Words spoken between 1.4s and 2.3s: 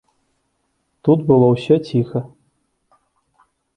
ўсё ціха.